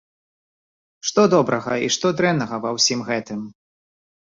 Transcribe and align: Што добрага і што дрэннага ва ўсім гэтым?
Што 1.09 1.25
добрага 1.35 1.77
і 1.89 1.91
што 1.97 2.13
дрэннага 2.23 2.55
ва 2.67 2.73
ўсім 2.79 3.07
гэтым? 3.13 3.39